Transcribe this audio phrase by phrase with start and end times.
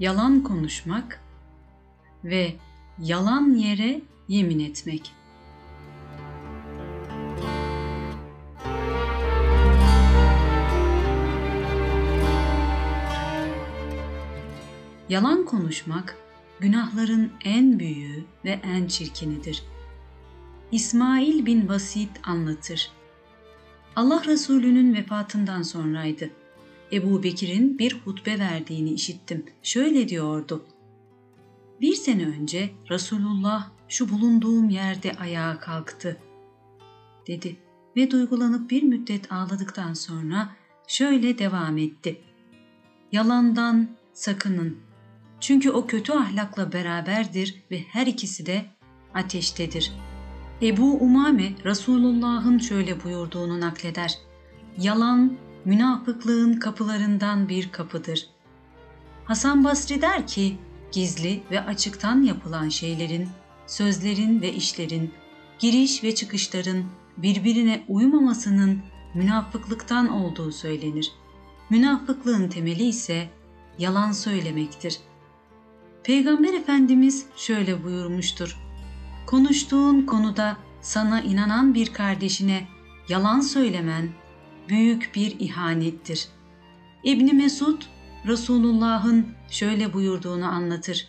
[0.00, 1.20] yalan konuşmak
[2.24, 2.56] ve
[2.98, 5.12] yalan yere yemin etmek.
[15.08, 16.16] Yalan konuşmak
[16.60, 19.62] günahların en büyüğü ve en çirkinidir.
[20.72, 22.90] İsmail bin Basit anlatır.
[23.96, 26.39] Allah Resulü'nün vefatından sonraydı.
[26.92, 29.44] Ebu Bekir'in bir hutbe verdiğini işittim.
[29.62, 30.64] Şöyle diyordu.
[31.80, 36.16] Bir sene önce Resulullah şu bulunduğum yerde ayağa kalktı,
[37.26, 37.56] dedi
[37.96, 40.50] ve duygulanıp bir müddet ağladıktan sonra
[40.86, 42.20] şöyle devam etti.
[43.12, 44.76] Yalandan sakının.
[45.40, 48.64] Çünkü o kötü ahlakla beraberdir ve her ikisi de
[49.14, 49.92] ateştedir.
[50.62, 54.18] Ebu Umame Resulullah'ın şöyle buyurduğunu nakleder.
[54.78, 58.26] Yalan münafıklığın kapılarından bir kapıdır.
[59.24, 60.56] Hasan Basri der ki,
[60.92, 63.28] gizli ve açıktan yapılan şeylerin,
[63.66, 65.12] sözlerin ve işlerin,
[65.58, 66.84] giriş ve çıkışların
[67.16, 68.78] birbirine uymamasının
[69.14, 71.12] münafıklıktan olduğu söylenir.
[71.70, 73.28] Münafıklığın temeli ise
[73.78, 74.98] yalan söylemektir.
[76.04, 78.56] Peygamber Efendimiz şöyle buyurmuştur.
[79.26, 82.68] Konuştuğun konuda sana inanan bir kardeşine
[83.08, 84.08] yalan söylemen
[84.70, 86.28] büyük bir ihanettir.
[87.04, 87.82] İbni Mesud
[88.26, 91.08] Resulullah'ın şöyle buyurduğunu anlatır.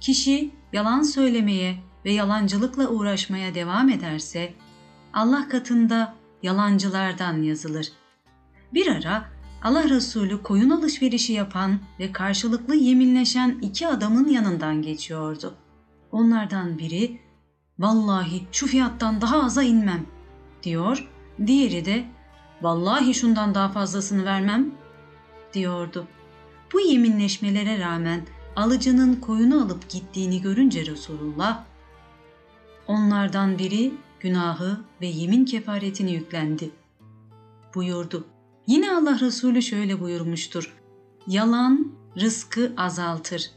[0.00, 4.54] Kişi yalan söylemeye ve yalancılıkla uğraşmaya devam ederse
[5.12, 7.92] Allah katında yalancılardan yazılır.
[8.74, 9.28] Bir ara
[9.62, 15.54] Allah Resulü koyun alışverişi yapan ve karşılıklı yeminleşen iki adamın yanından geçiyordu.
[16.12, 17.20] Onlardan biri
[17.78, 20.06] vallahi şu fiyattan daha aza inmem
[20.62, 21.08] diyor,
[21.46, 22.04] diğeri de
[22.62, 24.70] vallahi şundan daha fazlasını vermem
[25.54, 26.06] diyordu.
[26.72, 31.64] Bu yeminleşmelere rağmen alıcının koyunu alıp gittiğini görünce Resulullah
[32.86, 36.70] onlardan biri günahı ve yemin kefaretini yüklendi.
[37.74, 38.24] Buyurdu.
[38.66, 40.76] Yine Allah Resulü şöyle buyurmuştur.
[41.26, 43.50] Yalan rızkı azaltır.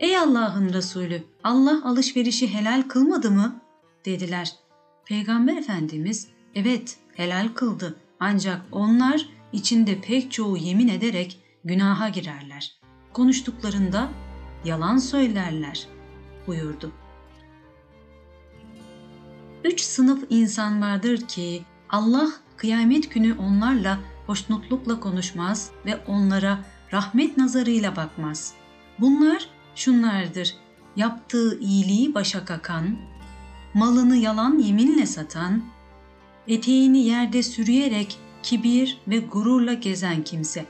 [0.00, 3.60] Ey Allah'ın Resulü, Allah alışverişi helal kılmadı mı?
[4.04, 4.52] dediler.
[5.04, 12.76] Peygamber Efendimiz, evet helal kıldı ancak onlar içinde pek çoğu yemin ederek günaha girerler.
[13.12, 14.08] Konuştuklarında
[14.64, 15.86] yalan söylerler
[16.46, 16.92] buyurdu.
[19.64, 27.96] Üç sınıf insan vardır ki Allah kıyamet günü onlarla hoşnutlukla konuşmaz ve onlara rahmet nazarıyla
[27.96, 28.54] bakmaz.
[29.00, 30.56] Bunlar şunlardır.
[30.96, 32.96] Yaptığı iyiliği başa kakan,
[33.74, 35.62] malını yalan yeminle satan,
[36.48, 40.66] eteğini yerde sürüyerek kibir ve gururla gezen kimse.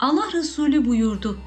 [0.00, 1.38] Allah Resulü buyurdu.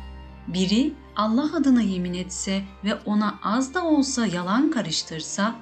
[0.48, 5.56] Biri Allah adına yemin etse ve ona az da olsa yalan karıştırsa,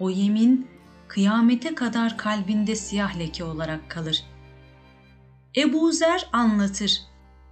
[0.00, 0.66] o yemin
[1.08, 4.24] kıyamete kadar kalbinde siyah leke olarak kalır.
[5.56, 7.00] Ebu Zer anlatır.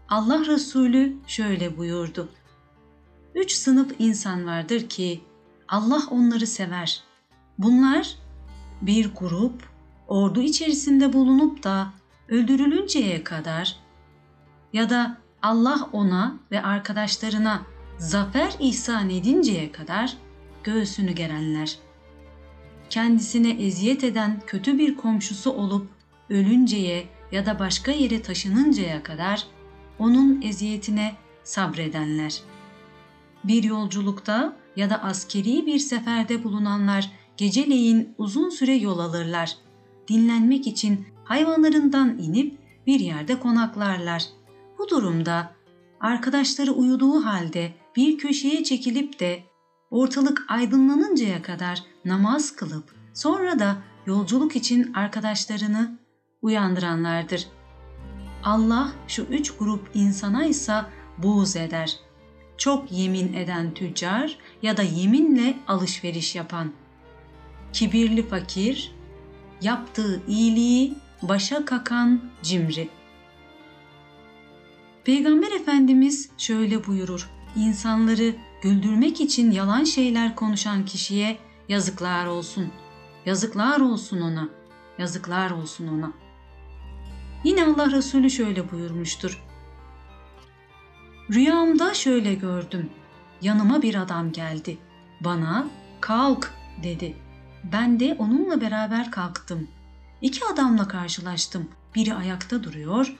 [0.08, 2.28] Allah Resulü şöyle buyurdu.
[3.34, 5.20] Üç sınıf insan vardır ki
[5.68, 7.02] Allah onları sever.
[7.58, 8.18] Bunlar
[8.82, 9.68] bir grup
[10.08, 11.92] ordu içerisinde bulunup da
[12.28, 13.76] öldürülünceye kadar
[14.72, 17.62] ya da Allah ona ve arkadaşlarına
[17.98, 20.16] zafer ihsan edinceye kadar
[20.64, 21.78] göğsünü gerenler.
[22.90, 25.88] Kendisine eziyet eden kötü bir komşusu olup
[26.30, 29.46] ölünceye ya da başka yere taşınıncaya kadar
[29.98, 31.14] onun eziyetine
[31.44, 32.40] sabredenler.
[33.44, 37.10] Bir yolculukta ya da askeri bir seferde bulunanlar
[37.42, 39.56] geceleyin uzun süre yol alırlar.
[40.08, 44.24] Dinlenmek için hayvanlarından inip bir yerde konaklarlar.
[44.78, 45.54] Bu durumda
[46.00, 49.42] arkadaşları uyuduğu halde bir köşeye çekilip de
[49.90, 53.76] ortalık aydınlanıncaya kadar namaz kılıp sonra da
[54.06, 55.98] yolculuk için arkadaşlarını
[56.42, 57.46] uyandıranlardır.
[58.44, 60.74] Allah şu üç grup insana ise
[61.18, 61.96] buğz eder.
[62.56, 66.72] Çok yemin eden tüccar ya da yeminle alışveriş yapan.
[67.72, 68.92] Kibirli fakir,
[69.62, 72.88] yaptığı iyiliği başa kakan cimri.
[75.04, 77.30] Peygamber Efendimiz şöyle buyurur.
[77.56, 81.38] İnsanları güldürmek için yalan şeyler konuşan kişiye
[81.68, 82.72] yazıklar olsun.
[83.26, 84.48] Yazıklar olsun ona.
[84.98, 86.12] Yazıklar olsun ona.
[87.44, 89.42] Yine Allah Resulü şöyle buyurmuştur.
[91.32, 92.90] Rüyamda şöyle gördüm.
[93.42, 94.78] Yanıma bir adam geldi.
[95.20, 95.68] Bana
[96.00, 97.16] kalk dedi.
[97.64, 99.68] Ben de onunla beraber kalktım.
[100.22, 101.68] İki adamla karşılaştım.
[101.94, 103.16] Biri ayakta duruyor,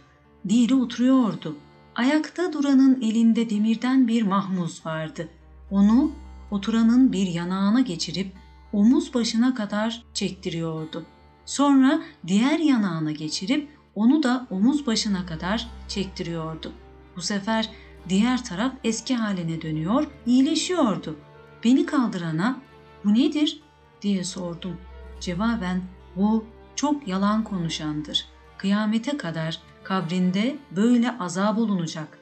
[0.49, 1.57] diğeri oturuyordu.
[1.95, 5.29] Ayakta duranın elinde demirden bir mahmuz vardı.
[5.71, 6.13] Onu
[6.51, 8.33] oturanın bir yanağına geçirip
[8.73, 11.07] omuz başına kadar çektiriyordu.
[11.47, 16.73] Sonra diğer yanağına geçirip onu da omuz başına kadar çektiriyordu.
[17.17, 17.71] Bu sefer
[18.09, 21.17] diğer taraf eski haline dönüyor, iyileşiyordu.
[21.65, 22.61] Beni kaldırana
[23.05, 23.63] bu nedir
[24.03, 24.77] diye sordum.
[25.21, 25.83] Cevaben
[26.17, 26.45] bu
[26.77, 28.27] çok yalan konuşandır.
[28.59, 32.19] Kıyamete kadar kabrinde böyle azap olunacak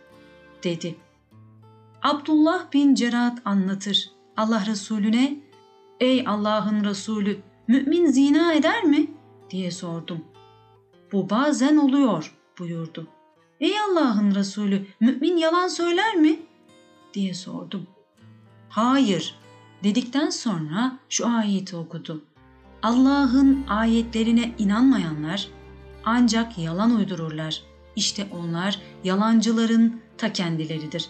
[0.64, 0.96] dedi.
[2.02, 4.10] Abdullah bin Cerat anlatır.
[4.36, 5.40] Allah Resulüne
[6.00, 9.06] Ey Allah'ın Resulü mümin zina eder mi?
[9.50, 10.24] diye sordum.
[11.12, 13.06] Bu bazen oluyor buyurdu.
[13.60, 16.38] Ey Allah'ın Resulü mümin yalan söyler mi?
[17.14, 17.86] diye sordum.
[18.68, 19.34] Hayır
[19.84, 22.24] dedikten sonra şu ayeti okudu.
[22.82, 25.48] Allah'ın ayetlerine inanmayanlar
[26.04, 27.62] ancak yalan uydururlar.
[27.96, 31.08] İşte onlar yalancıların ta kendileridir.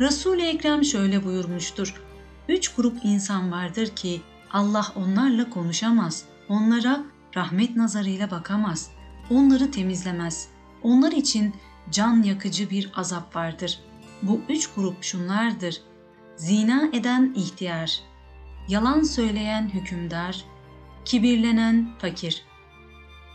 [0.00, 2.02] Resul-i Ekrem şöyle buyurmuştur.
[2.48, 4.20] Üç grup insan vardır ki
[4.52, 7.04] Allah onlarla konuşamaz, onlara
[7.36, 8.90] rahmet nazarıyla bakamaz,
[9.30, 10.48] onları temizlemez.
[10.82, 11.54] Onlar için
[11.90, 13.80] can yakıcı bir azap vardır.
[14.22, 15.82] Bu üç grup şunlardır.
[16.40, 18.00] Zina eden ihtiyar,
[18.68, 20.44] yalan söyleyen hükümdar,
[21.04, 22.44] kibirlenen fakir.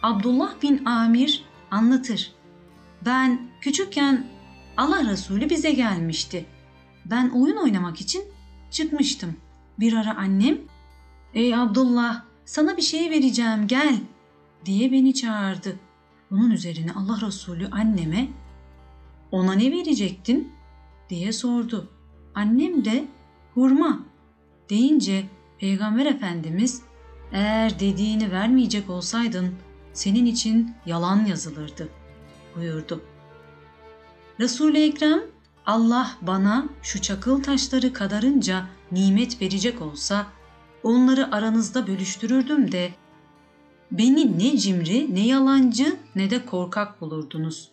[0.03, 2.33] Abdullah bin Amir anlatır.
[3.05, 4.27] Ben küçükken
[4.77, 6.45] Allah Resulü bize gelmişti.
[7.05, 8.23] Ben oyun oynamak için
[8.71, 9.35] çıkmıştım.
[9.79, 10.57] Bir ara annem,
[11.33, 14.01] ''Ey Abdullah, sana bir şey vereceğim, gel.''
[14.65, 15.79] diye beni çağırdı.
[16.31, 18.27] Bunun üzerine Allah Resulü anneme,
[19.31, 20.51] ''Ona ne verecektin?''
[21.09, 21.94] diye sordu.
[22.35, 23.07] Annem de,
[23.53, 23.99] ''Hurma.''
[24.69, 25.25] deyince
[25.59, 26.81] Peygamber Efendimiz,
[27.31, 29.55] ''Eğer dediğini vermeyecek olsaydın,
[29.93, 31.89] senin için yalan yazılırdı.''
[32.55, 33.01] buyurdu.
[34.39, 35.19] Resul-i Ekrem
[35.65, 40.27] Allah bana şu çakıl taşları kadarınca nimet verecek olsa
[40.83, 42.89] onları aranızda bölüştürürdüm de
[43.91, 47.71] beni ne cimri ne yalancı ne de korkak bulurdunuz.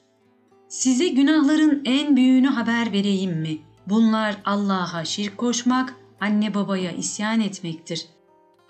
[0.69, 3.59] Size günahların en büyüğünü haber vereyim mi?
[3.89, 8.07] Bunlar Allah'a şirk koşmak, anne babaya isyan etmektir.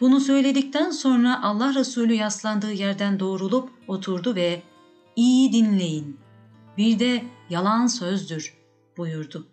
[0.00, 4.62] Bunu söyledikten sonra Allah Resulü yaslandığı yerden doğrulup oturdu ve
[5.16, 6.20] iyi dinleyin.
[6.78, 8.54] Bir de yalan sözdür
[8.96, 9.46] buyurdu.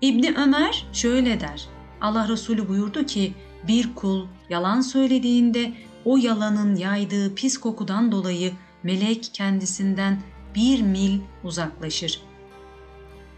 [0.00, 1.68] İbni Ömer şöyle der.
[2.00, 3.34] Allah Resulü buyurdu ki
[3.68, 5.72] bir kul yalan söylediğinde
[6.04, 8.52] o yalanın yaydığı pis kokudan dolayı
[8.82, 10.22] melek kendisinden
[10.54, 12.27] bir mil uzaklaşır.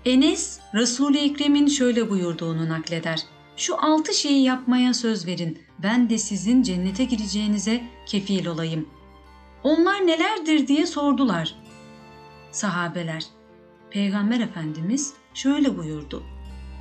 [0.05, 3.23] Enes, Resul-i Ekrem'in şöyle buyurduğunu nakleder.
[3.57, 8.89] Şu altı şeyi yapmaya söz verin, ben de sizin cennete gireceğinize kefil olayım.
[9.63, 11.55] Onlar nelerdir diye sordular.
[12.51, 13.25] Sahabeler,
[13.91, 16.23] Peygamber Efendimiz şöyle buyurdu.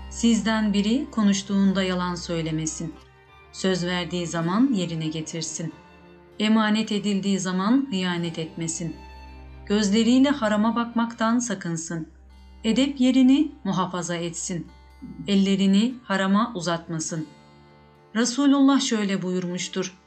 [0.09, 2.93] Sizden biri konuştuğunda yalan söylemesin.
[3.51, 5.73] Söz verdiği zaman yerine getirsin.
[6.39, 8.95] Emanet edildiği zaman hıyanet etmesin.
[9.65, 12.18] Gözleriyle harama bakmaktan sakınsın.
[12.63, 14.67] Edep yerini muhafaza etsin.
[15.27, 17.27] Ellerini harama uzatmasın.
[18.15, 19.97] Resulullah şöyle buyurmuştur.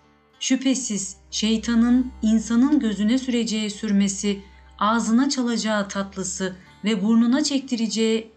[0.41, 4.41] Şüphesiz şeytanın insanın gözüne süreceği sürmesi,
[4.79, 8.31] ağzına çalacağı tatlısı ve burnuna çektireceği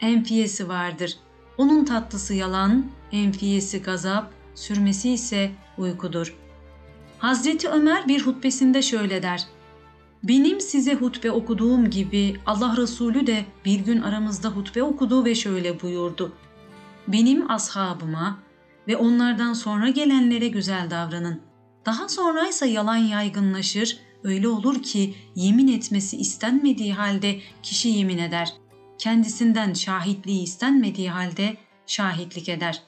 [0.00, 1.16] enfiyesi vardır.
[1.58, 6.36] Onun tatlısı yalan, enfiyesi gazap, sürmesi ise uykudur.
[7.18, 9.46] Hazreti Ömer bir hutbesinde şöyle der.
[10.22, 15.82] Benim size hutbe okuduğum gibi Allah Resulü de bir gün aramızda hutbe okudu ve şöyle
[15.82, 16.32] buyurdu.
[17.08, 18.38] Benim ashabıma
[18.88, 21.40] ve onlardan sonra gelenlere güzel davranın.
[21.86, 28.52] Daha sonraysa yalan yaygınlaşır, öyle olur ki yemin etmesi istenmediği halde kişi yemin eder.
[28.98, 31.56] Kendisinden şahitliği istenmediği halde
[31.86, 32.82] şahitlik eder.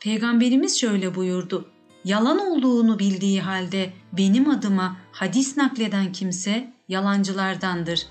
[0.00, 1.70] Peygamberimiz şöyle buyurdu.
[2.04, 8.06] Yalan olduğunu bildiği halde benim adıma hadis nakleden kimse yalancılardandır.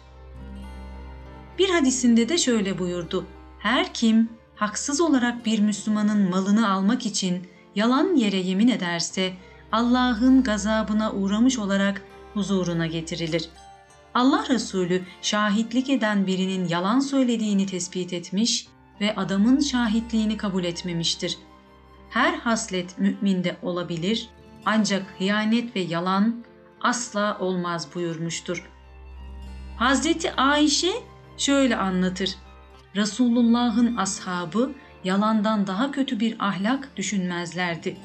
[1.60, 3.26] Bir hadisinde de şöyle buyurdu.
[3.60, 9.34] Her kim haksız olarak bir Müslümanın malını almak için yalan yere yemin ederse
[9.72, 12.02] Allah'ın gazabına uğramış olarak
[12.34, 13.50] huzuruna getirilir.
[14.14, 18.68] Allah Resulü şahitlik eden birinin yalan söylediğini tespit etmiş
[19.02, 21.38] ve adamın şahitliğini kabul etmemiştir.
[22.12, 24.30] Her haslet müminde olabilir
[24.66, 26.44] ancak hıyanet ve yalan
[26.82, 28.70] asla olmaz buyurmuştur.
[29.78, 30.92] Hazreti Ayşe
[31.38, 32.36] şöyle anlatır.
[32.96, 34.72] Resulullah'ın ashabı
[35.04, 37.98] yalandan daha kötü bir ahlak düşünmezlerdi.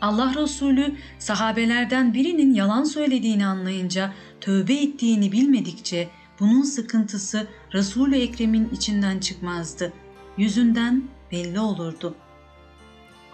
[0.00, 6.08] Allah Resulü sahabelerden birinin yalan söylediğini anlayınca tövbe ettiğini bilmedikçe
[6.40, 9.92] bunun sıkıntısı Resul-i Ekrem'in içinden çıkmazdı.
[10.38, 12.14] Yüzünden belli olurdu.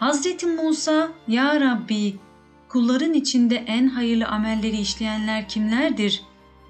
[0.02, 2.16] Hazreti Musa, Ya Rabbi,
[2.68, 6.22] kulların içinde en hayırlı amelleri işleyenler kimlerdir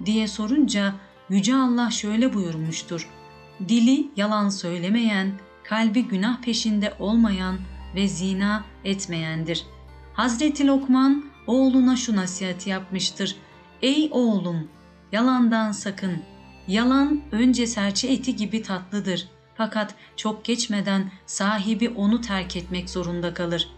[0.05, 0.93] diye sorunca
[1.29, 3.09] Yüce Allah şöyle buyurmuştur.
[3.67, 5.31] Dili yalan söylemeyen,
[5.63, 7.57] kalbi günah peşinde olmayan
[7.95, 9.65] ve zina etmeyendir.
[10.13, 13.35] Hazreti Lokman oğluna şu nasihati yapmıştır.
[13.81, 14.67] Ey oğlum,
[15.11, 16.17] yalandan sakın.
[16.67, 19.32] Yalan önce serçe eti gibi tatlıdır.
[19.57, 23.69] Fakat çok geçmeden sahibi onu terk etmek zorunda kalır.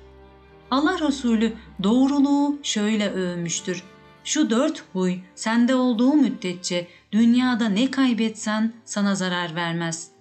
[0.71, 1.53] Allah Resulü
[1.83, 3.83] doğruluğu şöyle övmüştür.
[4.23, 10.11] Şu dört huy sende olduğu müddetçe dünyada ne kaybetsen sana zarar vermez.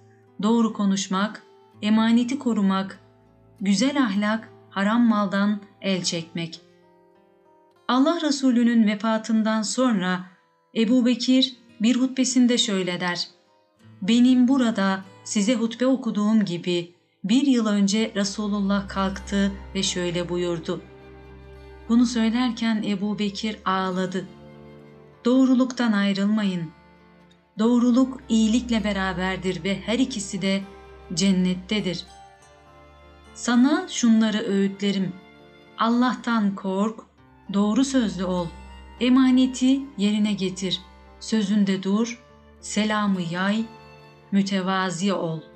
[0.43, 1.43] Doğru konuşmak,
[1.83, 3.01] emaneti korumak,
[3.61, 6.61] güzel ahlak, haram maldan el çekmek.
[7.89, 10.25] Allah Resulü'nün vefatından sonra
[10.77, 13.29] Ebu Bekir bir hutbesinde şöyle der.
[14.03, 20.81] Benim burada size hutbe okuduğum gibi bir yıl önce Resulullah kalktı ve şöyle buyurdu.
[21.89, 24.27] Bunu söylerken Ebu Bekir ağladı.
[25.25, 26.71] Doğruluktan ayrılmayın.
[27.59, 30.63] Doğruluk iyilikle beraberdir ve her ikisi de
[31.15, 32.05] cennettedir.
[33.35, 35.13] Sana şunları öğütlerim.
[35.79, 37.01] Allah'tan kork,
[37.53, 38.47] doğru sözlü ol,
[39.01, 40.81] emaneti yerine getir,
[41.21, 42.23] sözünde dur,
[42.61, 43.65] selamı yay,
[44.35, 45.54] mütevazi ol.''